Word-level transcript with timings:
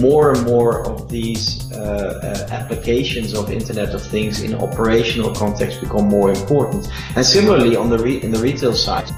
more 0.00 0.30
and 0.32 0.44
more 0.44 0.86
of 0.86 1.08
these 1.08 1.72
uh, 1.72 2.20
uh, 2.22 2.52
applications 2.52 3.34
of 3.34 3.50
Internet 3.50 3.88
of 3.88 4.00
Things 4.00 4.42
in 4.42 4.54
operational 4.54 5.34
context 5.34 5.80
become 5.80 6.06
more 6.08 6.30
important. 6.30 6.88
And 7.16 7.26
similarly, 7.26 7.74
on 7.74 7.90
the 7.90 7.98
re- 7.98 8.22
in 8.22 8.30
the 8.30 8.38
retail 8.38 8.74
side. 8.74 9.10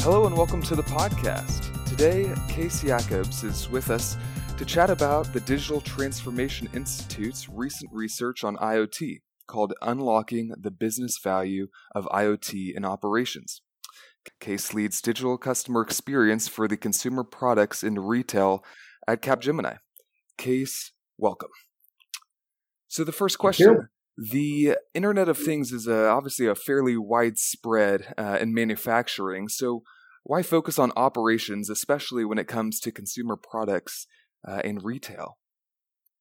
Hello 0.00 0.26
and 0.26 0.36
welcome 0.36 0.60
to 0.62 0.74
the 0.74 0.82
podcast. 0.82 1.86
Today, 1.88 2.34
Kees 2.48 2.82
Jacobs 2.82 3.44
is 3.44 3.70
with 3.70 3.90
us 3.90 4.16
to 4.58 4.64
chat 4.64 4.90
about 4.90 5.32
the 5.32 5.40
Digital 5.40 5.80
Transformation 5.80 6.68
Institute's 6.74 7.48
recent 7.48 7.92
research 7.92 8.42
on 8.42 8.56
IoT 8.56 9.20
called 9.46 9.74
Unlocking 9.82 10.52
the 10.60 10.72
Business 10.72 11.16
Value 11.22 11.68
of 11.94 12.06
IoT 12.06 12.74
in 12.74 12.84
Operations. 12.84 13.61
Kees 14.40 14.74
leads 14.74 15.00
digital 15.00 15.38
customer 15.38 15.82
experience 15.82 16.48
for 16.48 16.68
the 16.68 16.76
consumer 16.76 17.24
products 17.24 17.82
in 17.82 17.98
retail 17.98 18.64
at 19.06 19.22
Capgemini. 19.22 19.78
Kees, 20.38 20.92
welcome. 21.18 21.50
So, 22.88 23.04
the 23.04 23.12
first 23.12 23.38
question 23.38 23.88
the 24.16 24.76
Internet 24.94 25.28
of 25.28 25.38
Things 25.38 25.72
is 25.72 25.86
a, 25.86 26.08
obviously 26.08 26.46
a 26.46 26.54
fairly 26.54 26.96
widespread 26.96 28.14
uh, 28.18 28.38
in 28.40 28.52
manufacturing. 28.52 29.48
So, 29.48 29.82
why 30.24 30.42
focus 30.42 30.78
on 30.78 30.92
operations, 30.96 31.68
especially 31.68 32.24
when 32.24 32.38
it 32.38 32.46
comes 32.46 32.78
to 32.80 32.92
consumer 32.92 33.36
products 33.36 34.06
uh, 34.46 34.60
in 34.64 34.78
retail? 34.78 35.38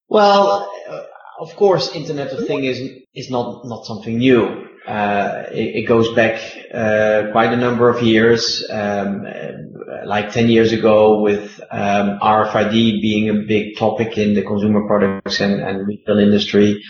Well, 0.08 0.72
uh, 0.90 1.04
of 1.40 1.56
course, 1.56 1.94
Internet 1.94 2.32
of 2.32 2.48
Things 2.48 2.78
is 2.78 2.90
is 3.14 3.30
not 3.30 3.66
not 3.66 3.86
something 3.86 4.18
new. 4.18 4.68
Uh, 4.88 5.44
it, 5.52 5.84
it, 5.84 5.88
goes 5.88 6.12
back 6.16 6.42
uh, 6.74 7.32
quite 7.32 7.54
a 7.54 7.56
number 7.56 7.88
of 7.88 8.02
years, 8.02 8.68
um, 8.72 9.24
like 10.06 10.32
10 10.32 10.50
years 10.50 10.74
ago 10.74 11.22
with 11.22 11.60
um, 11.70 12.18
RFID 12.20 12.72
being 13.00 13.30
a 13.30 13.34
big 13.48 13.78
topic 13.78 14.18
in 14.18 14.34
the 14.34 14.42
consumer 14.42 14.88
products 14.88 15.40
and, 15.40 15.62
and 15.62 15.88
retail 15.88 16.18
industry. 16.18 16.82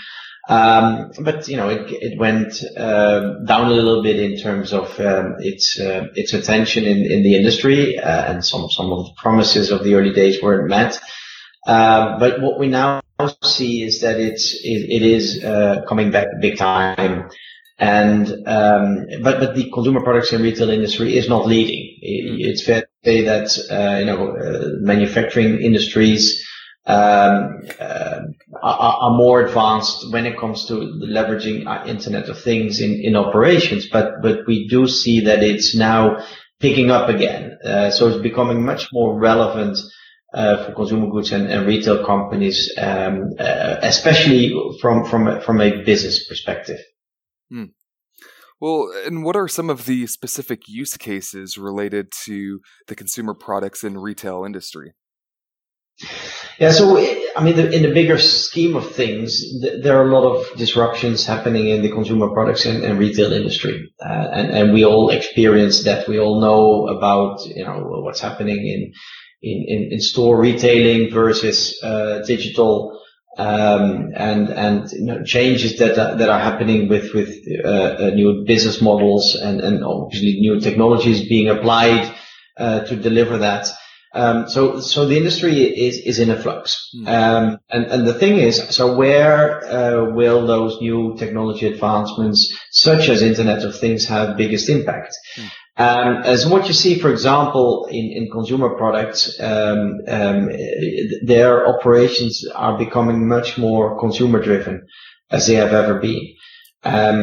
Um, 0.48 1.12
but 1.20 1.48
you 1.50 1.58
know, 1.58 1.70
it, 1.70 1.92
it 1.92 2.18
went 2.18 2.64
uh, 2.78 3.44
down 3.46 3.68
a 3.68 3.74
little 3.74 4.02
bit 4.02 4.20
in 4.20 4.40
terms 4.40 4.72
of 4.72 5.00
um, 5.00 5.36
its 5.40 5.80
uh, 5.80 6.08
its 6.16 6.34
attention 6.34 6.86
in, 6.86 7.00
in 7.12 7.24
the 7.24 7.36
industry, 7.36 8.00
uh, 8.00 8.32
and 8.32 8.44
some 8.44 8.70
some 8.70 8.92
of 8.92 9.06
the 9.06 9.12
promises 9.18 9.70
of 9.70 9.84
the 9.84 9.94
early 9.96 10.14
days 10.14 10.42
weren't 10.42 10.68
met. 10.68 11.00
But 11.66 12.42
what 12.42 12.60
we 12.60 12.70
now 12.70 13.02
see 13.44 13.84
is 13.84 14.02
that 14.02 14.20
it's 14.20 14.56
it, 14.64 14.90
it 14.90 15.02
is 15.04 15.44
uh, 15.44 15.84
coming 15.88 16.10
back 16.10 16.28
big 16.42 16.58
time. 16.58 17.30
And 17.82 18.28
um, 18.46 19.08
but 19.24 19.40
but 19.40 19.56
the 19.56 19.72
consumer 19.74 20.02
products 20.02 20.32
and 20.32 20.44
retail 20.44 20.70
industry 20.70 21.18
is 21.18 21.28
not 21.28 21.48
leading. 21.48 21.98
It's 22.00 22.64
fair 22.64 22.82
to 22.82 22.88
say 23.04 23.22
that 23.22 23.48
uh, 23.72 23.98
you 23.98 24.06
know 24.06 24.38
uh, 24.38 24.68
manufacturing 24.82 25.60
industries 25.62 26.48
um, 26.86 27.64
uh, 27.80 28.20
are, 28.62 29.18
more 29.18 29.42
advanced 29.42 30.14
when 30.14 30.28
it 30.28 30.38
comes 30.38 30.68
to 30.68 30.76
leveraging 30.76 31.88
Internet 31.88 32.30
of 32.30 32.40
Things 32.40 32.82
in, 32.82 33.02
in 33.02 33.16
operations. 33.16 33.88
But 33.88 34.22
but 34.22 34.46
we 34.46 34.68
do 34.68 34.88
see 34.88 35.22
that 35.22 35.42
it's 35.42 35.74
now 35.74 36.24
picking 36.60 36.92
up 36.92 37.10
again. 37.10 37.58
Uh, 37.66 37.90
so 37.90 38.10
it's 38.10 38.22
becoming 38.22 38.64
much 38.64 38.90
more 38.94 39.20
relevant. 39.20 39.80
Uh, 40.34 40.66
for 40.66 40.74
consumer 40.76 41.10
goods 41.12 41.34
and, 41.34 41.52
and 41.52 41.68
retail 41.68 42.06
companies, 42.06 42.72
um, 42.78 43.32
uh, 43.38 43.76
especially 43.82 44.56
from 44.80 45.04
from 45.04 45.42
from 45.42 45.60
a 45.60 45.84
business 45.84 46.26
perspective. 46.26 46.80
Hmm. 47.52 47.66
Well, 48.60 48.92
and 49.06 49.24
what 49.24 49.36
are 49.36 49.48
some 49.48 49.70
of 49.70 49.86
the 49.86 50.08
specific 50.08 50.68
use 50.68 50.96
cases 50.96 51.58
related 51.58 52.12
to 52.26 52.60
the 52.88 52.96
consumer 52.96 53.34
products 53.34 53.84
and 53.84 54.02
retail 54.02 54.46
industry? 54.46 54.94
Yeah, 56.60 56.72
so 56.72 56.98
I 57.36 57.44
mean, 57.44 57.58
in 57.60 57.84
the 57.84 57.94
bigger 57.94 58.18
scheme 58.18 58.76
of 58.76 58.92
things, 58.92 59.42
th- 59.62 59.84
there 59.84 59.98
are 59.98 60.08
a 60.08 60.12
lot 60.12 60.26
of 60.26 60.58
disruptions 60.58 61.26
happening 61.26 61.70
in 61.70 61.82
the 61.82 61.92
consumer 61.92 62.30
products 62.30 62.66
and, 62.66 62.84
and 62.84 63.00
retail 63.00 63.32
industry, 63.34 63.92
uh, 64.04 64.28
and 64.34 64.52
and 64.52 64.74
we 64.74 64.86
all 64.86 65.10
experience 65.10 65.84
that. 65.84 66.08
We 66.08 66.20
all 66.20 66.40
know 66.40 66.88
about 66.96 67.46
you 67.46 67.64
know 67.64 67.84
what's 68.04 68.20
happening 68.20 68.58
in 68.58 68.94
in, 69.42 69.90
in, 69.92 70.00
store 70.00 70.38
retailing 70.40 71.12
versus 71.12 71.76
uh, 71.84 72.20
digital 72.28 73.00
um, 73.38 74.12
and 74.16 74.50
and 74.50 74.92
you 74.92 75.06
know, 75.06 75.24
changes 75.24 75.78
that 75.78 75.98
are, 75.98 76.18
that 76.18 76.30
are 76.30 76.40
happening 76.40 76.90
with 76.90 77.14
with 77.14 77.38
uh, 77.64 77.70
uh, 77.70 78.12
new 78.14 78.44
business 78.46 78.82
models 78.82 79.36
and 79.36 79.62
and 79.62 79.84
obviously 79.84 80.40
new 80.40 80.60
technologies 80.60 81.28
being 81.28 81.48
applied 81.48 82.14
uh, 82.58 82.82
to 82.82 82.96
deliver 82.96 83.38
that. 83.40 83.68
Um, 84.14 84.50
so 84.50 84.82
so 84.82 85.06
the 85.06 85.16
industry 85.16 85.64
is 85.64 85.98
is 86.00 86.20
in 86.20 86.30
a 86.30 86.42
flux. 86.42 86.90
Mm. 86.94 87.08
Um, 87.08 87.60
and 87.70 87.86
and 87.86 88.06
the 88.06 88.14
thing 88.14 88.38
is, 88.38 88.58
so 88.76 88.98
where 88.98 89.64
uh, 89.66 90.12
will 90.14 90.46
those 90.46 90.82
new 90.82 91.16
technology 91.18 91.68
advancements, 91.68 92.54
such 92.72 93.08
as 93.08 93.22
Internet 93.22 93.64
of 93.64 93.80
Things, 93.80 94.06
have 94.08 94.36
biggest 94.36 94.68
impact? 94.68 95.16
Mm. 95.38 95.52
Um, 95.82 96.24
as 96.24 96.46
what 96.46 96.68
you 96.68 96.74
see, 96.74 97.00
for 97.00 97.12
example, 97.12 97.88
in, 97.90 98.30
consumer 98.32 98.70
products, 98.82 99.20
um, 99.40 100.02
um, 100.08 100.50
their 101.24 101.68
operations 101.74 102.46
are 102.54 102.78
becoming 102.78 103.28
much 103.28 103.58
more 103.58 104.00
consumer 104.00 104.40
driven 104.42 104.86
as 105.32 105.48
they 105.48 105.56
have 105.56 105.74
ever 105.74 105.96
been. 106.00 106.26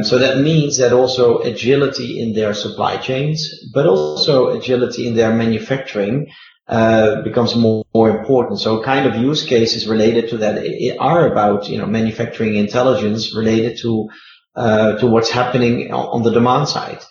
So 0.09 0.19
that 0.19 0.39
means 0.39 0.79
that 0.79 0.93
also 0.93 1.39
agility 1.53 2.21
in 2.23 2.33
their 2.33 2.55
supply 2.55 2.97
chains, 2.97 3.39
but 3.75 3.87
also 3.87 4.35
agility 4.59 5.07
in 5.09 5.15
their 5.15 5.33
manufacturing 5.35 6.27
uh, 6.69 7.23
becomes 7.23 7.55
more, 7.55 7.85
important. 8.19 8.61
So 8.61 8.83
kind 8.83 9.07
of 9.07 9.17
use 9.17 9.43
cases 9.45 9.87
related 9.87 10.29
to 10.31 10.37
that 10.39 10.55
are 11.01 11.31
about, 11.33 11.69
you 11.69 11.79
know, 11.79 11.87
manufacturing 11.87 12.57
intelligence 12.57 13.35
related 13.35 13.79
to, 13.83 14.09
uh, 14.55 14.93
to 14.99 15.07
what's 15.07 15.31
happening 15.31 15.93
on 15.93 16.23
the 16.23 16.31
demand 16.31 16.69
side. 16.69 17.03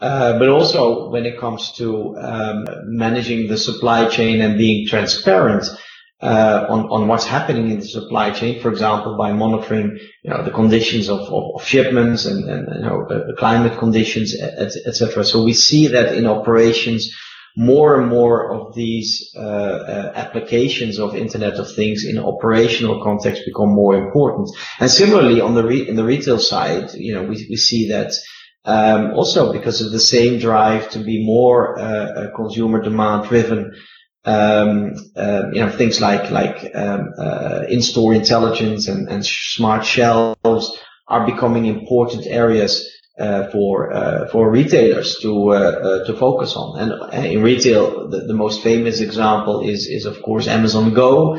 Uh, 0.00 0.38
but 0.38 0.48
also 0.48 1.08
when 1.10 1.24
it 1.24 1.38
comes 1.38 1.72
to 1.72 2.16
um, 2.18 2.66
managing 2.84 3.46
the 3.48 3.56
supply 3.56 4.08
chain 4.08 4.40
and 4.40 4.58
being 4.58 4.86
transparent 4.86 5.64
uh, 6.20 6.66
on, 6.68 7.06
what's 7.06 7.26
happening 7.26 7.70
in 7.70 7.80
the 7.80 7.86
supply 7.86 8.30
chain, 8.30 8.60
for 8.60 8.70
example, 8.70 9.16
by 9.16 9.32
monitoring, 9.32 9.98
you 10.22 10.30
know, 10.30 10.42
the 10.42 10.50
conditions 10.50 11.08
of, 11.08 11.20
shipments 11.62 12.24
and, 12.24 12.40
you 12.40 12.82
know, 12.82 13.06
the 13.08 13.34
climate 13.38 13.78
conditions, 13.78 14.34
etc. 14.40 15.20
Et 15.22 15.24
so 15.26 15.44
we 15.44 15.52
see 15.52 15.88
that 15.88 16.14
in 16.14 16.26
operations, 16.26 17.14
more 17.56 18.00
and 18.00 18.08
more 18.08 18.52
of 18.52 18.74
these 18.74 19.32
uh, 19.36 19.40
uh, 19.40 20.12
applications 20.16 20.98
of 20.98 21.14
Internet 21.14 21.54
of 21.54 21.72
Things 21.72 22.04
in 22.04 22.18
operational 22.18 23.02
context 23.02 23.42
become 23.46 23.68
more 23.68 23.94
important. 23.94 24.50
And 24.80 24.90
similarly, 24.90 25.40
on 25.40 25.54
the 25.54 25.64
re- 25.64 25.88
in 25.88 25.94
the 25.94 26.04
retail 26.04 26.38
side, 26.38 26.94
you 26.94 27.14
know, 27.14 27.22
we, 27.22 27.46
we 27.48 27.56
see 27.56 27.88
that 27.90 28.12
um, 28.64 29.12
also 29.12 29.52
because 29.52 29.80
of 29.80 29.92
the 29.92 30.00
same 30.00 30.38
drive 30.38 30.90
to 30.90 30.98
be 30.98 31.24
more 31.24 31.78
uh, 31.78 31.82
uh 31.82 32.36
consumer 32.36 32.80
demand 32.82 33.28
driven. 33.28 33.74
Um, 34.26 34.94
uh, 35.16 35.50
you 35.52 35.60
know, 35.60 35.70
things 35.70 36.00
like 36.00 36.30
like 36.30 36.74
um, 36.74 37.12
uh, 37.18 37.64
in-store 37.68 38.14
intelligence 38.14 38.88
and, 38.88 39.06
and 39.08 39.24
smart 39.24 39.84
shelves 39.84 40.72
are 41.06 41.26
becoming 41.26 41.66
important 41.66 42.26
areas 42.26 42.88
uh, 43.18 43.50
for 43.50 43.92
uh, 43.92 44.26
for 44.28 44.50
retailers 44.50 45.18
to 45.20 46.02
to 46.06 46.16
focus 46.18 46.56
on. 46.56 46.78
And 47.12 47.26
in 47.26 47.42
retail, 47.42 48.08
the, 48.08 48.20
the, 48.20 48.32
most 48.32 48.62
famous 48.62 49.00
example 49.00 49.60
is 49.60 49.86
is 49.88 50.06
of 50.06 50.22
course 50.22 50.48
Amazon 50.48 50.94
Go. 50.94 51.38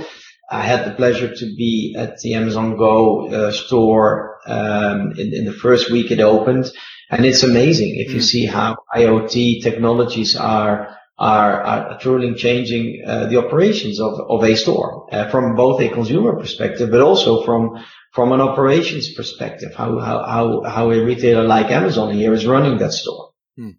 I 0.51 0.61
had 0.61 0.85
the 0.85 0.93
pleasure 0.93 1.33
to 1.33 1.45
be 1.55 1.95
at 1.97 2.19
the 2.19 2.35
Amazon 2.35 2.77
Go 2.77 3.49
store 3.49 4.37
um, 4.45 5.13
in, 5.17 5.33
in, 5.33 5.45
the 5.45 5.53
first 5.53 5.89
week 5.89 6.11
it 6.11 6.19
opened, 6.19 6.71
and 7.09 7.25
it's 7.25 7.43
amazing 7.43 7.95
if 7.97 8.11
you 8.11 8.19
mm. 8.19 8.23
see 8.23 8.45
how 8.45 8.77
IoT 8.95 9.61
technologies 9.63 10.35
are 10.35 10.95
are, 11.17 11.61
are 11.61 11.99
truly 11.99 12.33
changing 12.35 13.01
uh, 13.05 13.27
the 13.27 13.37
operations 13.37 14.01
of, 14.01 14.19
of 14.29 14.43
a 14.43 14.55
store 14.55 15.07
uh, 15.13 15.29
from 15.29 15.55
both 15.55 15.79
a 15.81 15.87
consumer 15.89 16.35
perspective, 16.35 16.91
but 16.91 17.01
also 17.01 17.43
from 17.43 17.83
from 18.11 18.31
an 18.31 18.41
operations 18.41 19.13
perspective, 19.13 19.73
how 19.75 19.99
how 19.99 20.23
how, 20.23 20.63
how 20.63 20.91
a 20.91 21.03
retailer 21.03 21.43
like 21.43 21.71
Amazon 21.71 22.13
here 22.13 22.33
is 22.33 22.45
running 22.45 22.77
that 22.79 22.91
store. 22.91 23.31
Hmm. 23.57 23.71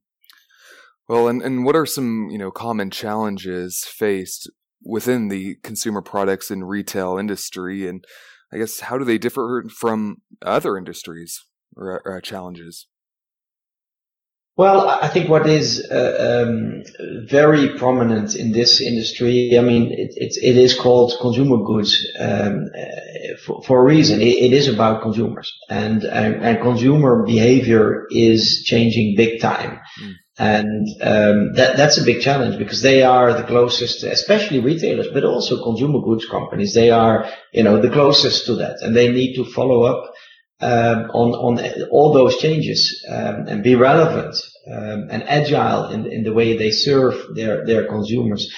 Well, 1.08 1.28
and, 1.28 1.42
and 1.42 1.64
what 1.64 1.76
are 1.76 1.86
some 1.86 2.28
you 2.30 2.38
know 2.38 2.50
common 2.50 2.90
challenges 2.90 3.84
faced 3.84 4.50
within 4.82 5.28
the 5.28 5.56
consumer 5.62 6.00
products 6.00 6.50
and 6.50 6.68
retail 6.68 7.18
industry, 7.18 7.86
and 7.86 8.04
I 8.52 8.58
guess 8.58 8.80
how 8.80 8.96
do 8.96 9.04
they 9.04 9.18
differ 9.18 9.64
from 9.76 10.18
other 10.40 10.78
industries 10.78 11.38
or, 11.76 12.00
or 12.04 12.20
challenges? 12.20 12.86
Well, 14.56 14.88
I 14.88 15.08
think 15.08 15.28
what 15.28 15.46
is 15.46 15.86
uh, 15.90 16.46
um, 16.46 16.82
very 17.28 17.76
prominent 17.76 18.34
in 18.36 18.52
this 18.52 18.80
industry, 18.80 19.58
I 19.58 19.60
mean, 19.60 19.92
it, 19.92 20.14
it's, 20.16 20.38
it 20.38 20.56
is 20.56 20.74
called 20.74 21.12
consumer 21.20 21.58
goods 21.58 22.06
um, 22.18 22.64
uh, 22.74 23.36
for, 23.44 23.62
for, 23.62 23.80
a 23.80 23.84
reason. 23.84 24.22
It, 24.22 24.24
it 24.24 24.52
is 24.54 24.68
about 24.68 25.02
consumers, 25.02 25.52
and, 25.68 26.04
and, 26.04 26.42
and 26.42 26.62
consumer 26.62 27.22
behavior 27.26 28.06
is 28.10 28.62
changing 28.64 29.14
big 29.14 29.42
time. 29.42 29.78
Mm. 30.00 30.14
And 30.38 30.86
um, 31.02 31.52
that 31.54 31.76
that's 31.76 31.98
a 31.98 32.04
big 32.04 32.20
challenge 32.20 32.58
because 32.58 32.82
they 32.82 33.02
are 33.02 33.32
the 33.32 33.46
closest, 33.46 34.04
especially 34.04 34.60
retailers, 34.60 35.08
but 35.12 35.24
also 35.24 35.62
consumer 35.62 36.00
goods 36.00 36.26
companies. 36.26 36.74
They 36.74 36.90
are, 36.90 37.26
you 37.52 37.62
know, 37.62 37.80
the 37.80 37.90
closest 37.90 38.44
to 38.46 38.56
that, 38.56 38.76
and 38.82 38.94
they 38.94 39.10
need 39.10 39.34
to 39.36 39.44
follow 39.44 39.84
up 39.84 40.12
um, 40.60 41.10
on 41.12 41.32
on 41.32 41.88
all 41.90 42.12
those 42.12 42.36
changes 42.38 43.04
um, 43.10 43.46
and 43.46 43.62
be 43.62 43.74
relevant 43.74 44.36
um, 44.72 45.08
and 45.10 45.22
agile 45.24 45.90
in 45.90 46.06
in 46.06 46.24
the 46.24 46.32
way 46.32 46.56
they 46.56 46.70
serve 46.70 47.14
their 47.34 47.64
their 47.66 47.86
consumers. 47.86 48.52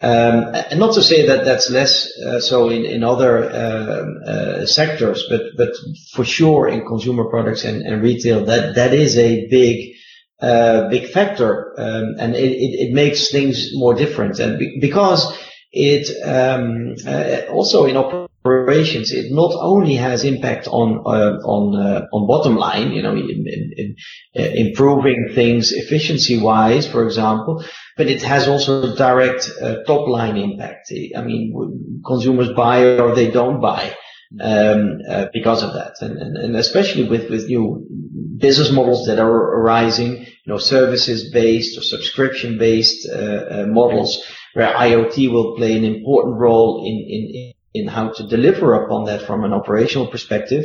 Um, 0.00 0.52
and 0.52 0.80
not 0.80 0.94
to 0.94 1.02
say 1.02 1.26
that 1.26 1.44
that's 1.44 1.70
less 1.70 2.10
uh, 2.18 2.40
so 2.40 2.70
in 2.70 2.84
in 2.84 3.04
other 3.04 3.44
uh, 3.44 4.30
uh, 4.30 4.66
sectors, 4.66 5.24
but 5.30 5.42
but 5.56 5.70
for 6.14 6.24
sure 6.24 6.66
in 6.66 6.84
consumer 6.86 7.24
products 7.30 7.64
and, 7.64 7.82
and 7.82 8.02
retail, 8.02 8.44
that 8.46 8.74
that 8.74 8.94
is 8.94 9.16
a 9.16 9.46
big 9.48 9.94
uh, 10.40 10.88
big 10.88 11.08
factor, 11.08 11.72
um, 11.78 12.16
and 12.18 12.34
it, 12.34 12.50
it, 12.50 12.88
it, 12.88 12.92
makes 12.92 13.30
things 13.30 13.70
more 13.74 13.94
different. 13.94 14.40
And 14.40 14.58
be, 14.58 14.76
because 14.80 15.38
it 15.70 16.08
um, 16.26 16.96
uh, 17.06 17.52
also 17.52 17.84
in 17.84 17.96
operations, 17.96 18.31
it 18.44 19.32
not 19.32 19.52
only 19.54 19.94
has 19.94 20.24
impact 20.24 20.66
on 20.68 20.98
uh, 21.06 21.38
on 21.44 21.76
uh, 21.76 22.06
on 22.12 22.26
bottom 22.26 22.56
line, 22.56 22.92
you 22.92 23.02
know, 23.02 23.12
in, 23.12 23.46
in, 23.46 23.72
in, 23.76 23.96
uh, 24.36 24.48
improving 24.54 25.30
things 25.34 25.72
efficiency 25.72 26.38
wise, 26.38 26.86
for 26.86 27.04
example, 27.04 27.64
but 27.96 28.08
it 28.08 28.22
has 28.22 28.48
also 28.48 28.96
direct 28.96 29.50
uh, 29.60 29.82
top 29.84 30.08
line 30.08 30.36
impact. 30.36 30.92
I 31.16 31.22
mean, 31.22 32.02
consumers 32.04 32.52
buy 32.54 32.98
or 32.98 33.14
they 33.14 33.30
don't 33.30 33.60
buy 33.60 33.94
um, 34.40 34.98
uh, 35.08 35.26
because 35.32 35.62
of 35.62 35.74
that. 35.74 35.94
And, 36.00 36.18
and, 36.18 36.36
and, 36.36 36.56
especially 36.56 37.08
with, 37.08 37.28
with 37.30 37.46
new 37.46 37.86
business 38.38 38.70
models 38.70 39.06
that 39.06 39.18
are 39.18 39.60
arising, 39.60 40.18
you 40.18 40.26
know, 40.46 40.58
services 40.58 41.30
based 41.30 41.78
or 41.78 41.82
subscription 41.82 42.58
based 42.58 43.08
uh, 43.08 43.66
models 43.68 44.22
where 44.54 44.72
IoT 44.72 45.30
will 45.30 45.56
play 45.56 45.76
an 45.76 45.84
important 45.84 46.38
role 46.38 46.84
in, 46.84 46.94
in, 46.94 47.34
in 47.34 47.52
how 47.88 48.10
to 48.10 48.26
deliver 48.26 48.74
upon 48.74 49.04
that 49.06 49.22
from 49.22 49.44
an 49.44 49.52
operational 49.52 50.06
perspective. 50.08 50.64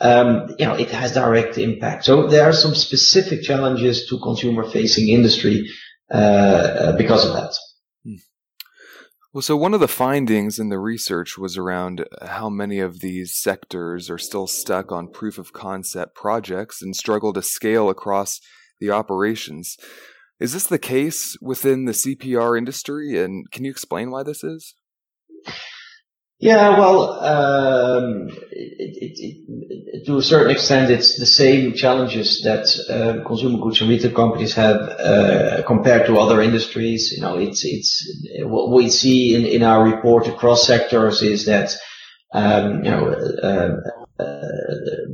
Um, 0.00 0.54
you 0.58 0.66
know, 0.66 0.74
it 0.74 0.90
has 0.90 1.12
direct 1.12 1.58
impact. 1.58 2.04
So 2.04 2.28
there 2.28 2.44
are 2.44 2.52
some 2.52 2.74
specific 2.74 3.42
challenges 3.42 4.06
to 4.08 4.18
consumer 4.20 4.68
facing 4.68 5.08
industry, 5.08 5.68
uh, 6.12 6.16
uh, 6.16 6.96
because 6.96 7.26
of 7.26 7.32
that. 7.34 7.54
Well, 9.34 9.42
so 9.42 9.56
one 9.58 9.74
of 9.74 9.80
the 9.80 9.88
findings 9.88 10.58
in 10.58 10.70
the 10.70 10.78
research 10.78 11.36
was 11.36 11.58
around 11.58 12.06
how 12.22 12.48
many 12.48 12.80
of 12.80 13.00
these 13.00 13.36
sectors 13.36 14.08
are 14.08 14.16
still 14.16 14.46
stuck 14.46 14.90
on 14.90 15.12
proof 15.12 15.36
of 15.36 15.52
concept 15.52 16.14
projects 16.14 16.80
and 16.80 16.96
struggle 16.96 17.34
to 17.34 17.42
scale 17.42 17.90
across 17.90 18.40
the 18.80 18.90
operations. 18.90 19.76
Is 20.40 20.54
this 20.54 20.66
the 20.66 20.78
case 20.78 21.36
within 21.42 21.84
the 21.84 21.92
CPR 21.92 22.56
industry, 22.56 23.22
and 23.22 23.50
can 23.50 23.64
you 23.64 23.70
explain 23.70 24.10
why 24.10 24.22
this 24.22 24.42
is? 24.42 24.74
Yeah, 26.40 26.78
well, 26.78 27.18
um, 27.18 28.28
it, 28.52 28.96
it, 29.02 29.38
it, 29.48 30.06
to 30.06 30.18
a 30.18 30.22
certain 30.22 30.52
extent, 30.52 30.88
it's 30.88 31.18
the 31.18 31.26
same 31.26 31.74
challenges 31.74 32.42
that 32.42 32.68
uh, 32.88 33.26
consumer 33.26 33.58
goods 33.58 33.80
and 33.80 33.90
retail 33.90 34.12
companies 34.12 34.54
have 34.54 34.76
uh, 34.76 35.62
compared 35.66 36.06
to 36.06 36.18
other 36.18 36.40
industries. 36.40 37.10
You 37.10 37.22
know, 37.22 37.38
it's 37.38 37.64
it's 37.64 38.08
what 38.42 38.70
we 38.70 38.88
see 38.88 39.34
in, 39.34 39.46
in 39.46 39.64
our 39.64 39.82
report 39.82 40.28
across 40.28 40.64
sectors 40.64 41.22
is 41.22 41.46
that 41.46 41.76
um, 42.32 42.84
you 42.84 42.90
know 42.92 43.08
uh, 43.42 44.22
uh 44.22 44.48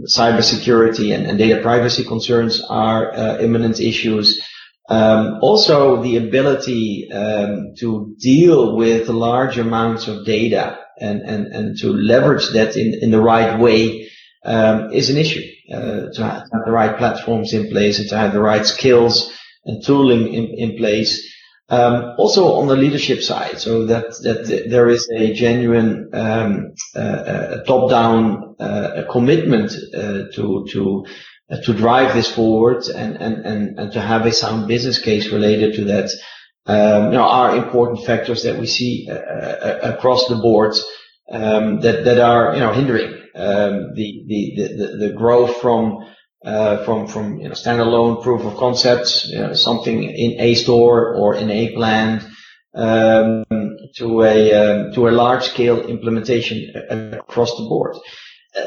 cybersecurity 0.06 1.14
and, 1.14 1.26
and, 1.26 1.38
data 1.38 1.62
privacy 1.62 2.04
concerns 2.04 2.62
are 2.68 3.14
uh, 3.14 3.38
imminent 3.38 3.80
issues. 3.80 4.42
Um, 4.90 5.38
also, 5.40 6.02
the 6.02 6.16
ability 6.18 7.10
um, 7.10 7.72
to 7.78 8.14
deal 8.20 8.76
with 8.76 9.08
large 9.08 9.56
amounts 9.56 10.06
of 10.08 10.26
data 10.26 10.83
and, 11.00 11.22
and, 11.22 11.46
and 11.48 11.78
to 11.78 11.92
leverage 11.92 12.50
that 12.52 12.76
in, 12.76 12.98
in 13.02 13.10
the 13.10 13.20
right 13.20 13.58
way 13.58 14.08
um, 14.44 14.92
is 14.92 15.10
an 15.10 15.16
issue. 15.16 15.42
Uh, 15.72 16.12
to 16.12 16.22
have 16.22 16.42
the 16.66 16.70
right 16.70 16.98
platforms 16.98 17.54
in 17.54 17.70
place 17.70 17.98
and 17.98 18.06
to 18.10 18.18
have 18.18 18.34
the 18.34 18.40
right 18.40 18.66
skills 18.66 19.32
and 19.64 19.82
tooling 19.82 20.28
in, 20.34 20.44
in 20.58 20.76
place. 20.76 21.34
Um, 21.70 22.14
also 22.18 22.56
on 22.56 22.66
the 22.66 22.76
leadership 22.76 23.22
side, 23.22 23.58
so 23.58 23.86
that 23.86 24.04
that 24.24 24.66
there 24.68 24.90
is 24.90 25.08
a 25.08 25.32
genuine 25.32 26.10
um, 26.12 26.74
uh, 26.94 27.62
top-down 27.66 28.56
uh, 28.60 29.04
commitment 29.10 29.72
uh, 29.94 30.24
to 30.34 30.66
to 30.70 31.06
uh, 31.50 31.56
to 31.62 31.72
drive 31.72 32.12
this 32.14 32.30
forward 32.30 32.84
and, 32.94 33.16
and 33.16 33.46
and 33.46 33.78
and 33.78 33.92
to 33.92 34.02
have 34.02 34.26
a 34.26 34.32
sound 34.32 34.68
business 34.68 34.98
case 34.98 35.32
related 35.32 35.76
to 35.76 35.84
that 35.84 36.10
are 36.72 37.56
important 37.56 38.04
factors 38.06 38.42
that 38.42 38.58
we 38.58 38.66
see 38.66 39.06
uh, 39.10 39.14
uh, 39.14 39.80
across 39.82 40.26
the 40.28 40.36
board 40.36 40.74
um, 41.30 41.80
that 41.80 42.04
that 42.04 42.18
are 42.18 42.54
you 42.54 42.60
know 42.60 42.72
hindering 42.72 43.12
um, 43.34 43.94
the, 43.94 44.24
the 44.26 44.52
the 44.56 45.06
the 45.08 45.14
growth 45.14 45.56
from 45.60 46.06
uh, 46.44 46.84
from 46.84 47.06
from 47.06 47.38
you 47.38 47.48
know 47.48 47.54
standalone 47.54 48.22
proof 48.22 48.42
of 48.42 48.56
concepts, 48.56 49.32
something 49.54 50.04
in 50.04 50.40
a 50.40 50.54
store 50.54 51.14
or 51.14 51.34
in 51.34 51.50
a 51.50 51.74
plant 51.74 52.22
um, 52.74 53.44
to 53.96 54.22
a 54.22 54.52
um, 54.52 54.92
to 54.92 55.08
a 55.08 55.10
large 55.10 55.44
scale 55.44 55.80
implementation 55.86 56.72
across 56.90 57.56
the 57.56 57.64
board. 57.64 57.96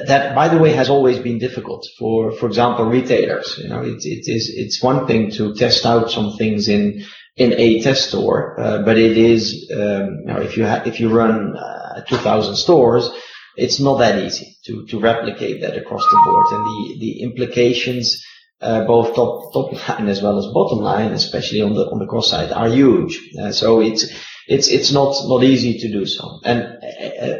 That, 0.08 0.36
by 0.36 0.50
the 0.50 0.58
way, 0.58 0.74
has 0.74 0.90
always 0.90 1.18
been 1.20 1.40
difficult 1.40 1.88
for, 1.98 2.34
for 2.34 2.48
example, 2.48 2.86
retailers. 2.86 3.58
You 3.58 3.70
know, 3.70 3.82
it, 3.84 4.04
it 4.04 4.28
is 4.28 4.52
it's 4.54 4.84
one 4.84 5.08
thing 5.08 5.32
to 5.32 5.56
test 5.56 5.86
out 5.86 6.12
some 6.12 6.36
things 6.38 6.68
in 6.68 7.06
in 7.38 7.54
a 7.54 7.82
test 7.82 8.10
store, 8.10 8.60
uh, 8.60 8.82
but 8.82 8.98
it 8.98 9.18
is, 9.18 9.72
um, 9.72 10.20
you 10.22 10.26
know, 10.26 10.42
if 10.42 10.58
you 10.58 10.66
ha- 10.66 10.84
if 10.86 11.00
you 11.00 11.10
run 11.10 11.56
uh, 11.56 12.02
2,000 12.10 12.56
stores, 12.56 13.10
it's 13.56 13.80
not 13.80 13.98
that 14.00 14.24
easy 14.24 14.56
to 14.66 14.86
to 14.88 15.00
replicate 15.00 15.62
that 15.62 15.78
across 15.78 16.04
the 16.12 16.22
board, 16.26 16.46
and 16.52 16.66
the 16.66 16.98
the 17.00 17.22
implications. 17.22 18.24
Uh, 18.60 18.84
both 18.86 19.14
top 19.14 19.54
top 19.54 19.72
line 19.88 20.08
as 20.08 20.24
well 20.24 20.40
as 20.40 20.48
bottom 20.52 20.80
line, 20.80 21.12
especially 21.12 21.62
on 21.62 21.76
the 21.76 21.86
on 21.92 22.00
the 22.00 22.08
cost 22.08 22.32
side, 22.32 22.52
are 22.52 22.68
huge. 22.70 23.22
Uh, 23.40 23.52
so 23.52 23.82
it's 23.82 24.08
it's 24.48 24.68
it's 24.70 24.92
not 24.92 25.14
not 25.28 25.44
easy 25.44 25.78
to 25.78 25.92
do 25.92 26.08
so, 26.08 26.40
and 26.44 26.64
uh, 26.64 26.66
uh, 26.66 27.40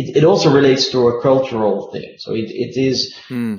it, 0.00 0.16
it 0.16 0.24
also 0.24 0.52
relates 0.52 0.90
to 0.90 1.06
a 1.08 1.22
cultural 1.22 1.92
thing. 1.92 2.14
So 2.18 2.34
it 2.34 2.50
it 2.50 2.76
is 2.76 3.14
hmm 3.28 3.54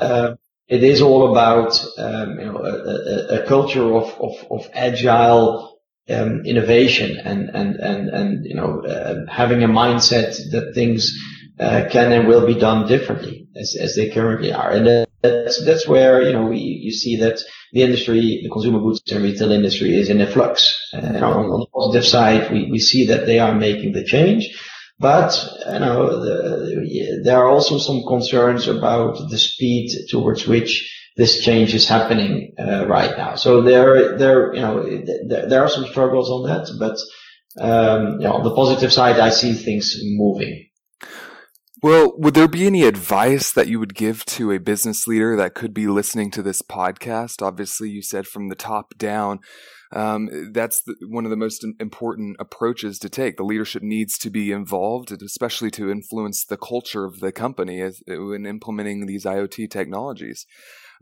it 0.68 0.84
is 0.84 1.02
all 1.02 1.32
about 1.32 1.80
um, 1.98 2.40
you 2.40 2.46
know 2.46 2.58
a, 2.58 3.36
a, 3.36 3.44
a 3.44 3.48
culture 3.48 3.94
of 3.94 4.10
of, 4.20 4.34
of 4.50 4.70
agile 4.74 5.80
um, 6.10 6.42
innovation 6.46 7.18
and 7.18 7.50
and 7.50 7.76
and 7.76 8.10
and 8.10 8.46
you 8.46 8.56
know 8.56 8.82
uh, 8.82 9.16
having 9.30 9.64
a 9.64 9.68
mindset 9.68 10.36
that 10.52 10.72
things 10.74 11.12
uh, 11.60 11.86
can 11.92 12.12
and 12.12 12.28
will 12.28 12.46
be 12.46 12.56
done 12.56 12.88
differently 12.88 13.48
as, 13.56 13.76
as 13.80 13.96
they 13.96 14.10
currently 14.10 14.52
are, 14.52 14.72
and 14.72 15.08
that's 15.22 15.64
that's 15.66 15.88
where 15.88 16.22
you 16.24 16.34
know 16.34 16.46
we 16.46 16.58
you 16.58 16.92
see 16.92 17.18
that 17.18 17.40
the 17.74 17.84
industry, 17.84 18.42
the 18.44 18.50
consumer 18.50 18.80
goods 18.80 19.02
and 19.12 19.24
retail 19.24 19.52
industry, 19.52 19.96
is 19.96 20.10
in 20.10 20.22
a 20.22 20.28
flux. 20.28 20.78
Uh, 20.94 20.98
on, 20.98 21.46
on 21.46 21.60
the 21.62 21.68
positive 21.74 22.06
side, 22.06 22.52
we 22.52 22.70
we 22.72 22.80
see 22.80 23.06
that 23.08 23.26
they 23.26 23.40
are 23.40 23.54
making 23.54 23.94
the 23.94 24.04
change. 24.04 24.50
But 25.02 25.36
you 25.66 25.80
know, 25.80 26.24
the, 26.24 27.22
there 27.24 27.40
are 27.40 27.50
also 27.50 27.80
some 27.80 28.04
concerns 28.08 28.68
about 28.68 29.18
the 29.32 29.38
speed 29.38 29.90
towards 30.12 30.48
which 30.48 30.72
this 31.18 31.44
change 31.44 31.74
is 31.74 31.88
happening 31.88 32.54
uh, 32.60 32.86
right 32.88 33.18
now. 33.18 33.34
So 33.34 33.64
there, 33.64 34.16
there, 34.18 34.54
you 34.54 34.62
know, 34.62 34.84
there, 35.28 35.50
there 35.50 35.64
are 35.64 35.70
some 35.70 35.86
struggles 35.86 36.30
on 36.30 36.44
that, 36.48 36.68
but 36.80 36.98
um, 37.60 38.20
you 38.20 38.28
know, 38.28 38.34
on 38.34 38.44
the 38.44 38.54
positive 38.54 38.94
side, 38.94 39.20
I 39.20 39.30
see 39.30 39.54
things 39.54 39.98
moving. 40.04 40.68
Well, 41.82 42.14
would 42.18 42.36
there 42.36 42.48
be 42.48 42.68
any 42.68 42.84
advice 42.84 43.52
that 43.54 43.68
you 43.68 43.80
would 43.80 43.96
give 43.96 44.24
to 44.26 44.52
a 44.52 44.60
business 44.60 45.08
leader 45.08 45.36
that 45.36 45.56
could 45.56 45.74
be 45.74 45.88
listening 45.88 46.30
to 46.32 46.44
this 46.44 46.62
podcast? 46.62 47.42
Obviously, 47.42 47.90
you 47.90 48.04
said 48.04 48.28
from 48.28 48.50
the 48.50 48.56
top 48.56 48.96
down 49.00 49.40
um, 49.94 50.52
that's 50.54 50.82
the, 50.84 50.96
one 51.08 51.26
of 51.26 51.32
the 51.32 51.38
most 51.38 51.66
important 51.80 52.38
approaches 52.40 52.98
to 53.00 53.10
take. 53.10 53.38
The 53.38 53.44
leadership 53.44 53.84
needs 53.84 54.18
to 54.20 54.30
be 54.30 54.52
involved, 54.52 55.12
especially 55.12 55.72
to 55.72 55.92
influence 55.92 56.46
the 56.46 56.58
culture 56.58 57.06
of 57.06 57.20
the 57.20 57.32
company 57.32 57.82
as, 57.82 58.02
in 58.08 58.46
implementing 58.46 59.06
these 59.06 59.26
IoT 59.26 59.70
technologies. 59.70 60.46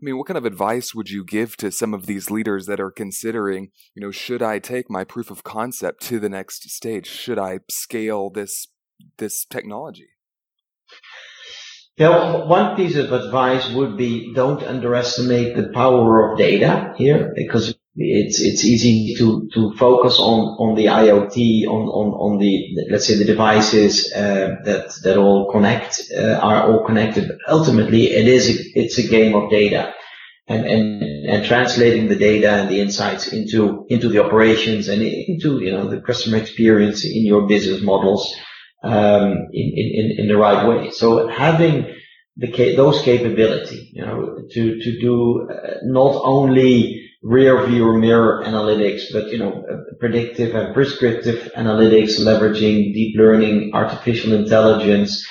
I 0.00 0.04
mean, 0.04 0.16
what 0.16 0.26
kind 0.26 0.38
of 0.38 0.46
advice 0.46 0.94
would 0.94 1.10
you 1.10 1.24
give 1.24 1.56
to 1.58 1.70
some 1.70 1.92
of 1.92 2.06
these 2.06 2.30
leaders 2.30 2.66
that 2.66 2.80
are 2.80 2.90
considering, 2.90 3.70
you 3.94 4.00
know, 4.00 4.10
should 4.10 4.42
I 4.42 4.58
take 4.58 4.90
my 4.90 5.04
proof 5.04 5.30
of 5.30 5.44
concept 5.44 6.02
to 6.04 6.18
the 6.18 6.30
next 6.30 6.70
stage? 6.70 7.06
Should 7.06 7.38
I 7.38 7.60
scale 7.68 8.30
this 8.30 8.68
this 9.18 9.44
technology? 9.44 10.08
Yeah, 11.96 12.46
one 12.46 12.76
piece 12.76 12.96
of 12.96 13.12
advice 13.12 13.70
would 13.72 13.98
be 13.98 14.32
don't 14.32 14.62
underestimate 14.62 15.54
the 15.54 15.68
power 15.68 16.32
of 16.32 16.38
data 16.38 16.94
here 16.96 17.32
because 17.36 17.74
it's 18.00 18.40
it's 18.40 18.64
easy 18.64 19.14
to 19.18 19.48
to 19.54 19.72
focus 19.76 20.18
on 20.18 20.40
on 20.58 20.74
the 20.74 20.86
IoT 20.86 21.66
on 21.66 21.82
on 21.88 22.08
on 22.14 22.38
the 22.38 22.52
let's 22.90 23.06
say 23.06 23.16
the 23.16 23.24
devices 23.24 24.12
uh, 24.12 24.56
that 24.64 24.92
that 25.04 25.18
all 25.18 25.52
connect 25.52 26.00
uh, 26.16 26.38
are 26.42 26.70
all 26.70 26.84
connected. 26.84 27.28
But 27.28 27.38
ultimately, 27.48 28.04
it 28.06 28.26
is 28.26 28.48
a, 28.48 28.78
it's 28.78 28.98
a 28.98 29.06
game 29.06 29.34
of 29.34 29.50
data, 29.50 29.92
and, 30.50 30.66
and, 30.66 31.02
and 31.26 31.44
translating 31.44 32.08
the 32.08 32.16
data 32.16 32.50
and 32.50 32.68
the 32.68 32.80
insights 32.80 33.32
into, 33.32 33.86
into 33.88 34.08
the 34.08 34.24
operations 34.24 34.88
and 34.88 35.00
into, 35.00 35.60
you 35.60 35.70
know, 35.70 35.88
the 35.88 36.00
customer 36.00 36.38
experience 36.38 37.04
in 37.04 37.24
your 37.24 37.46
business 37.46 37.82
models, 37.82 38.34
um, 38.82 39.30
in, 39.52 39.72
in, 39.76 40.14
in 40.18 40.28
the 40.28 40.36
right 40.36 40.66
way. 40.66 40.90
So 40.90 41.28
having 41.28 41.94
the, 42.36 42.74
those 42.74 43.00
capability, 43.02 43.90
you 43.92 44.04
know, 44.04 44.38
to, 44.50 44.80
to 44.80 45.00
do 45.00 45.48
uh, 45.48 45.74
not 45.84 46.20
only 46.24 46.99
rear 47.22 47.66
view 47.66 47.98
mirror 47.98 48.42
analytics, 48.46 49.02
but, 49.12 49.30
you 49.30 49.38
know, 49.38 49.64
uh, 49.70 49.76
predictive 49.98 50.54
and 50.54 50.74
prescriptive 50.74 51.50
analytics, 51.56 52.18
leveraging 52.18 52.94
deep 52.94 53.16
learning, 53.16 53.72
artificial 53.74 54.32
intelligence, 54.32 55.26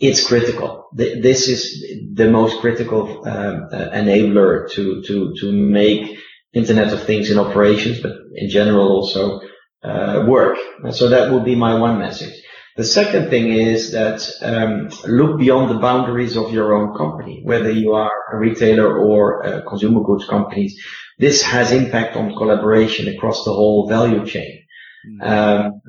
it's 0.00 0.26
critical. 0.26 0.88
This 0.94 1.48
is 1.48 1.84
the 2.14 2.30
most 2.30 2.60
critical 2.60 3.26
um, 3.26 3.68
uh, 3.72 3.90
enabler 3.90 4.70
to 4.72 5.02
to 5.02 5.34
to 5.40 5.52
make 5.52 6.18
Internet 6.54 6.92
of 6.92 7.02
Things 7.02 7.30
in 7.30 7.38
operations, 7.38 8.00
but 8.00 8.12
in 8.34 8.48
general 8.48 8.88
also 8.92 9.40
uh, 9.82 10.24
work. 10.26 10.56
So 10.92 11.08
that 11.08 11.32
would 11.32 11.44
be 11.44 11.56
my 11.56 11.74
one 11.78 11.98
message. 11.98 12.34
The 12.78 12.84
second 12.84 13.28
thing 13.28 13.52
is 13.52 13.90
that 13.90 14.20
um, 14.40 14.88
look 15.04 15.40
beyond 15.40 15.68
the 15.68 15.80
boundaries 15.80 16.36
of 16.36 16.52
your 16.52 16.74
own 16.74 16.96
company, 16.96 17.40
whether 17.42 17.72
you 17.72 17.94
are 17.94 18.12
a 18.32 18.38
retailer 18.38 18.96
or 18.96 19.42
a 19.42 19.62
consumer 19.62 20.00
goods 20.04 20.28
companies. 20.28 20.80
This 21.18 21.42
has 21.42 21.72
impact 21.72 22.14
on 22.14 22.36
collaboration 22.36 23.08
across 23.08 23.44
the 23.44 23.52
whole 23.52 23.88
value 23.88 24.24
chain. 24.24 24.62
Mm-hmm. 25.10 25.28
Um, 25.28 25.80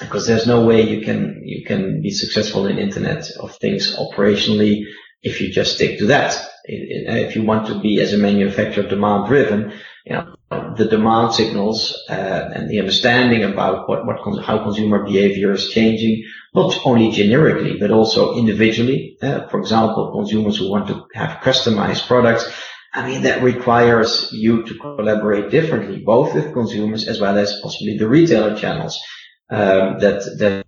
because 0.00 0.26
there's 0.26 0.46
no 0.46 0.66
way 0.66 0.82
you 0.82 1.00
can 1.00 1.40
you 1.44 1.64
can 1.64 2.02
be 2.02 2.10
successful 2.10 2.66
in 2.66 2.78
Internet 2.78 3.30
of 3.40 3.56
Things 3.56 3.96
operationally 3.96 4.82
if 5.22 5.40
you 5.40 5.50
just 5.50 5.76
stick 5.76 5.98
to 6.00 6.06
that. 6.08 6.38
If 6.64 7.36
you 7.36 7.42
want 7.42 7.68
to 7.68 7.80
be 7.80 8.02
as 8.02 8.12
a 8.12 8.18
manufacturer 8.18 8.86
demand 8.86 9.28
driven, 9.28 9.72
you 10.04 10.12
know 10.12 10.34
the 10.76 10.86
demand 10.86 11.34
signals 11.34 12.02
uh, 12.08 12.50
and 12.54 12.68
the 12.70 12.78
understanding 12.78 13.44
about 13.44 13.88
what 13.88 14.06
what 14.06 14.18
how 14.44 14.62
consumer 14.62 15.04
behavior 15.04 15.52
is 15.52 15.70
changing, 15.70 16.24
not 16.54 16.78
only 16.84 17.10
generically 17.10 17.78
but 17.78 17.90
also 17.90 18.36
individually. 18.36 19.16
Uh, 19.22 19.46
for 19.48 19.60
example, 19.60 20.12
consumers 20.12 20.58
who 20.58 20.70
want 20.70 20.88
to 20.88 21.06
have 21.14 21.42
customized 21.42 22.06
products. 22.06 22.50
I 22.94 23.08
mean, 23.08 23.22
that 23.22 23.42
requires 23.42 24.28
you 24.32 24.64
to 24.64 24.74
collaborate 24.74 25.50
differently, 25.50 26.02
both 26.04 26.34
with 26.34 26.52
consumers 26.52 27.08
as 27.08 27.18
well 27.18 27.38
as 27.38 27.58
possibly 27.62 27.96
the 27.96 28.06
retailer 28.06 28.54
channels 28.54 29.00
um, 29.52 29.98
that 30.00 30.20
that 30.38 30.64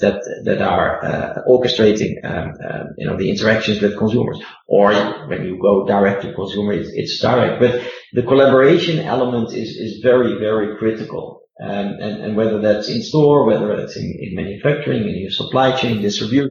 that 0.00 0.42
that 0.44 0.60
are 0.60 1.04
uh, 1.04 1.42
orchestrating 1.48 2.12
um, 2.24 2.52
uh, 2.64 2.84
you 2.98 3.06
know 3.06 3.16
the 3.16 3.30
interactions 3.30 3.80
with 3.80 3.96
consumers. 3.96 4.40
Or 4.66 4.92
when 5.28 5.44
you 5.44 5.58
go 5.60 5.86
direct 5.86 6.22
to 6.22 6.34
consumer, 6.34 6.72
it's 6.72 7.20
direct. 7.20 7.60
But 7.60 7.80
the 8.14 8.22
collaboration 8.22 9.00
element 9.00 9.52
is 9.52 10.00
very 10.02 10.38
very 10.38 10.76
critical. 10.78 11.40
And, 11.56 12.36
whether 12.36 12.60
that's 12.60 12.88
in 12.88 13.00
store, 13.02 13.46
whether 13.46 13.76
that's 13.76 13.96
in, 13.96 14.18
in 14.20 14.34
manufacturing, 14.34 15.02
in 15.08 15.16
your 15.16 15.30
supply 15.30 15.76
chain, 15.76 16.02
distribution, 16.02 16.50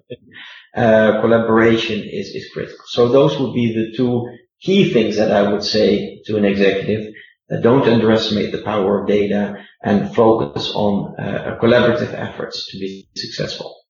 uh, 0.75 1.21
collaboration 1.21 2.01
is, 2.01 2.49
critical. 2.53 2.85
So 2.87 3.09
those 3.09 3.37
would 3.37 3.53
be 3.53 3.73
the 3.73 3.95
two 3.95 4.29
key 4.61 4.93
things 4.93 5.17
that 5.17 5.31
I 5.31 5.51
would 5.51 5.63
say 5.63 6.21
to 6.25 6.37
an 6.37 6.45
executive. 6.45 7.13
Don't 7.61 7.87
underestimate 7.87 8.51
the 8.51 8.63
power 8.63 9.01
of 9.01 9.07
data 9.07 9.57
and 9.83 10.15
focus 10.15 10.71
on 10.73 11.15
uh, 11.19 11.57
collaborative 11.61 12.13
efforts 12.13 12.71
to 12.71 12.79
be 12.79 13.07
successful. 13.15 13.82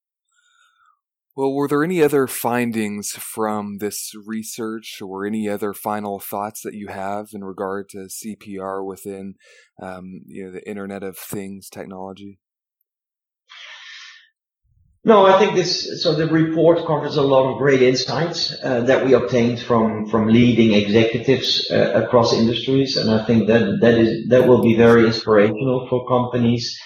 Well, 1.36 1.52
were 1.52 1.68
there 1.68 1.84
any 1.84 2.04
other 2.04 2.28
findings 2.28 3.10
from 3.12 3.80
this 3.80 4.12
research 4.24 5.02
or 5.02 5.26
any 5.26 5.50
other 5.50 5.74
final 5.74 6.20
thoughts 6.20 6.62
that 6.62 6.76
you 6.76 6.90
have 6.90 7.30
in 7.34 7.44
regard 7.44 7.90
to 7.90 8.08
CPR 8.08 8.86
within 8.86 9.34
um, 9.82 10.22
you 10.28 10.46
know, 10.46 10.52
the 10.52 10.70
Internet 10.70 11.02
of 11.02 11.18
Things 11.18 11.70
technology? 11.70 12.40
No, 15.06 15.26
I 15.26 15.38
think 15.40 15.56
this, 15.56 16.02
so 16.04 16.14
the 16.14 16.28
report 16.28 16.86
covers 16.86 17.18
a 17.18 17.24
lot 17.24 17.52
of 17.52 17.58
great 17.58 17.82
insights 17.82 18.56
uh, 18.64 18.82
that 18.82 19.04
we 19.04 19.14
obtained 19.14 19.60
from, 19.60 20.08
from 20.08 20.28
leading 20.28 20.74
executives 20.74 21.68
uh, 21.72 22.04
across 22.06 22.32
industries. 22.32 22.96
And 22.96 23.10
I 23.10 23.26
think 23.26 23.48
that, 23.48 23.80
that 23.82 23.96
is, 23.96 24.30
that 24.30 24.48
will 24.48 24.62
be 24.62 24.76
very 24.76 25.06
inspirational 25.06 25.88
for 25.90 26.08
companies. 26.08 26.80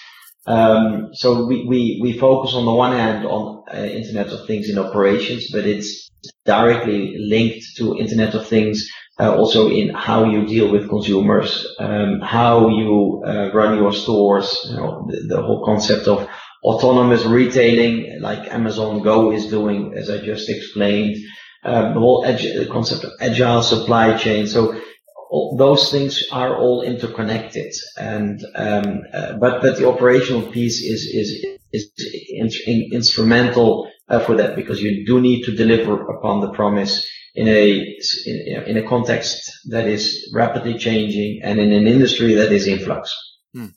Um, 0.48 1.10
so 1.12 1.44
we, 1.44 1.66
we, 1.66 2.00
we 2.02 2.18
focus 2.18 2.54
on 2.54 2.64
the 2.64 2.72
one 2.72 2.92
hand 2.92 3.26
on 3.26 3.64
uh, 3.70 3.84
Internet 3.84 4.28
of 4.28 4.46
Things 4.46 4.70
in 4.70 4.78
operations, 4.78 5.50
but 5.52 5.66
it's 5.66 6.08
directly 6.46 7.16
linked 7.18 7.66
to 7.76 7.98
Internet 7.98 8.34
of 8.34 8.46
Things 8.46 8.88
uh, 9.20 9.36
also 9.36 9.68
in 9.68 9.90
how 9.90 10.24
you 10.24 10.46
deal 10.46 10.72
with 10.72 10.88
consumers, 10.88 11.66
um, 11.78 12.20
how 12.20 12.68
you 12.68 13.22
uh, 13.26 13.50
run 13.52 13.76
your 13.76 13.92
stores, 13.92 14.58
you 14.70 14.76
know, 14.76 15.06
the, 15.10 15.34
the 15.34 15.42
whole 15.42 15.64
concept 15.64 16.08
of 16.08 16.26
autonomous 16.64 17.24
retailing 17.24 18.18
like 18.22 18.52
Amazon 18.52 19.02
Go 19.02 19.32
is 19.32 19.48
doing, 19.48 19.92
as 19.96 20.08
I 20.08 20.18
just 20.18 20.48
explained, 20.48 21.16
um, 21.64 21.94
the 21.94 22.00
whole 22.00 22.24
concept 22.70 23.04
of 23.04 23.12
agile 23.20 23.62
supply 23.62 24.16
chain. 24.16 24.46
So 24.46 24.80
all, 25.30 25.56
those 25.56 25.90
things 25.90 26.24
are 26.32 26.56
all 26.56 26.82
interconnected, 26.82 27.72
and 27.96 28.40
um, 28.54 29.02
uh, 29.12 29.34
but 29.38 29.62
but 29.62 29.78
the 29.78 29.88
operational 29.88 30.42
piece 30.42 30.82
is 30.82 31.02
is 31.04 31.44
is 31.72 31.90
in, 32.30 32.48
in, 32.66 32.90
instrumental 32.92 33.90
uh, 34.08 34.20
for 34.20 34.36
that 34.36 34.56
because 34.56 34.80
you 34.80 35.04
do 35.06 35.20
need 35.20 35.44
to 35.44 35.54
deliver 35.54 36.00
upon 36.08 36.40
the 36.40 36.50
promise 36.52 37.06
in 37.34 37.48
a 37.48 37.96
in, 38.26 38.64
in 38.66 38.76
a 38.78 38.88
context 38.88 39.50
that 39.70 39.86
is 39.86 40.30
rapidly 40.34 40.78
changing 40.78 41.40
and 41.42 41.58
in 41.60 41.72
an 41.72 41.86
industry 41.86 42.34
that 42.34 42.50
is 42.52 42.66
in 42.66 42.78
flux. 42.78 43.14
Hmm. 43.54 43.68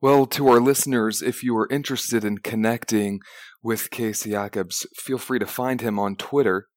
Well, 0.00 0.26
to 0.26 0.48
our 0.48 0.60
listeners, 0.60 1.20
if 1.20 1.42
you 1.42 1.56
are 1.58 1.68
interested 1.70 2.24
in 2.24 2.38
connecting 2.38 3.20
with 3.62 3.90
Kees 3.90 4.22
Jacobs, 4.22 4.86
feel 4.96 5.18
free 5.18 5.38
to 5.38 5.46
find 5.46 5.82
him 5.82 5.98
on 5.98 6.16
Twitter 6.16 6.68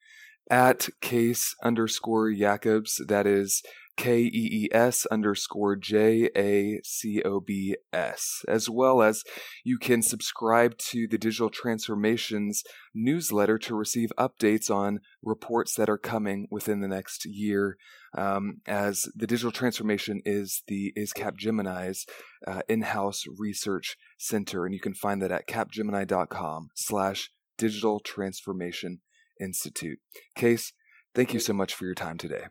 at 0.51 0.89
Kees 1.01 1.55
underscore 1.63 2.33
Jacobs. 2.33 3.01
That 3.07 3.25
is 3.25 3.63
K 3.95 4.21
E 4.21 4.29
E 4.31 4.69
S 4.71 5.05
underscore 5.07 5.75
J 5.75 6.29
A 6.35 6.81
C 6.83 7.21
O 7.23 7.39
B 7.39 7.75
S, 7.91 8.43
as 8.47 8.69
well 8.69 9.01
as 9.01 9.23
you 9.63 9.77
can 9.77 10.01
subscribe 10.01 10.77
to 10.89 11.07
the 11.07 11.17
Digital 11.17 11.49
Transformations 11.49 12.63
newsletter 12.93 13.57
to 13.59 13.75
receive 13.75 14.11
updates 14.17 14.69
on 14.69 14.99
reports 15.21 15.75
that 15.75 15.89
are 15.89 15.97
coming 15.97 16.47
within 16.49 16.81
the 16.81 16.87
next 16.87 17.25
year. 17.25 17.77
Um, 18.15 18.61
as 18.67 19.07
the 19.15 19.27
digital 19.27 19.51
transformation 19.51 20.21
is 20.25 20.63
the 20.67 20.93
is 20.95 21.13
Capgemini's 21.13 22.05
uh, 22.47 22.61
in-house 22.69 23.23
research 23.37 23.95
center, 24.17 24.65
and 24.65 24.73
you 24.73 24.79
can 24.79 24.93
find 24.93 25.21
that 25.21 25.31
at 25.31 25.47
capgemini.com 25.47 26.69
slash 26.75 27.31
digital 27.57 27.99
transformation 27.99 29.01
institute. 29.39 29.99
Kees, 30.35 30.73
thank 31.15 31.33
you 31.33 31.39
so 31.39 31.53
much 31.53 31.73
for 31.73 31.85
your 31.85 31.95
time 31.95 32.17
today. 32.17 32.45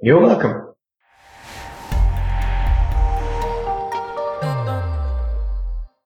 You're 0.00 0.20
welcome. 0.20 0.75